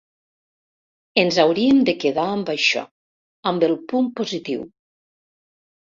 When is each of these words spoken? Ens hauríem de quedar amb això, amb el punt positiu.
Ens 1.23 1.37
hauríem 1.43 1.83
de 1.91 1.95
quedar 2.05 2.27
amb 2.39 2.51
això, 2.55 2.85
amb 3.53 3.71
el 3.71 3.79
punt 3.93 4.13
positiu. 4.23 4.69